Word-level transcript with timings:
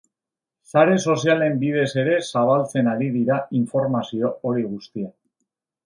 Sare 0.71 0.95
sozialen 1.11 1.59
bidez 1.65 1.85
ere 2.05 2.17
zabaltzen 2.31 2.91
ari 2.95 3.13
dira 3.19 3.39
informazio 3.61 4.35
hori 4.51 4.69
guztia. 4.75 5.17